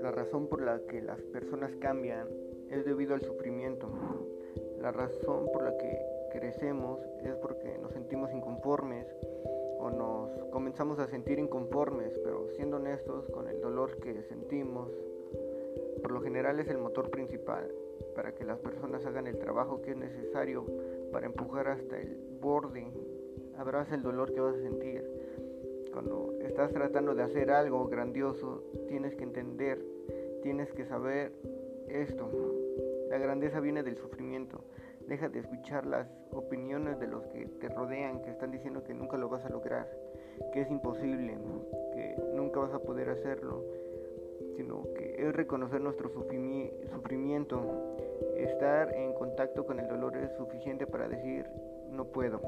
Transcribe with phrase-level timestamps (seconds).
[0.00, 2.28] La razón por la que las personas cambian
[2.70, 3.88] es debido al sufrimiento.
[4.80, 5.96] La razón por la que
[6.32, 9.06] crecemos es porque nos sentimos inconformes
[9.78, 14.90] o nos comenzamos a sentir inconformes, pero siendo honestos con el dolor que sentimos,
[16.02, 17.70] por lo general es el motor principal
[18.16, 20.66] para que las personas hagan el trabajo que es necesario
[21.12, 22.90] para empujar hasta el borde.
[23.62, 25.04] Abraza el dolor que vas a sentir.
[25.92, 29.80] Cuando estás tratando de hacer algo grandioso, tienes que entender,
[30.42, 31.30] tienes que saber
[31.86, 32.28] esto.
[33.08, 34.64] La grandeza viene del sufrimiento.
[35.06, 39.16] Deja de escuchar las opiniones de los que te rodean, que están diciendo que nunca
[39.16, 39.88] lo vas a lograr,
[40.52, 41.38] que es imposible,
[41.92, 43.64] que nunca vas a poder hacerlo,
[45.28, 47.60] es reconocer nuestro sufrimiento.
[48.36, 51.46] Estar en contacto con el dolor es suficiente para decir,
[51.90, 52.40] no puedo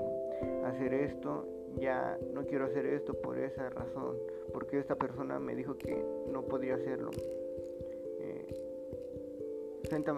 [0.65, 1.47] hacer esto,
[1.79, 4.17] ya no quiero hacer esto por esa razón,
[4.53, 7.11] porque esta persona me dijo que no podía hacerlo.
[8.21, 8.47] Eh,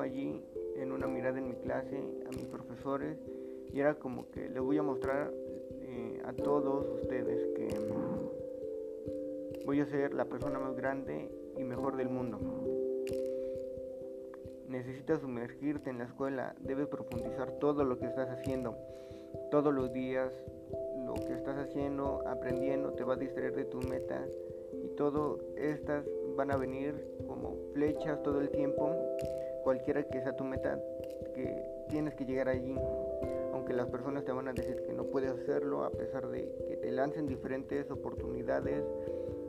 [0.00, 0.42] allí
[0.76, 3.18] en una mirada en mi clase a mis profesores
[3.72, 5.32] y era como que les voy a mostrar
[5.80, 7.68] eh, a todos ustedes que
[9.64, 12.38] voy a ser la persona más grande y mejor del mundo.
[14.68, 18.76] Necesitas sumergirte en la escuela, debes profundizar todo lo que estás haciendo.
[19.50, 20.32] Todos los días
[21.04, 24.24] lo que estás haciendo, aprendiendo, te va a distraer de tu meta
[24.72, 26.04] y todo estas
[26.36, 26.94] van a venir
[27.26, 28.90] como flechas todo el tiempo
[29.62, 30.80] cualquiera que sea tu meta,
[31.34, 32.74] que tienes que llegar allí.
[33.52, 36.76] Aunque las personas te van a decir que no puedes hacerlo, a pesar de que
[36.76, 38.84] te lancen diferentes oportunidades,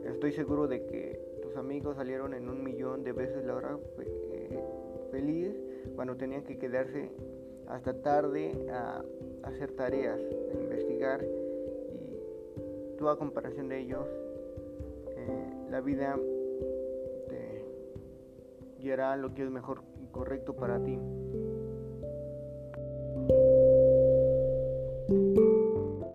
[0.04, 4.64] estoy seguro de que amigos salieron en un millón de veces la hora eh,
[5.10, 5.54] feliz
[5.94, 7.10] cuando tenían que quedarse
[7.66, 9.02] hasta tarde a
[9.42, 14.06] hacer tareas, a investigar y tú a comparación de ellos,
[15.10, 16.18] eh, la vida
[17.28, 17.64] te
[18.78, 19.82] guiará lo que es mejor
[20.12, 20.98] correcto para ti.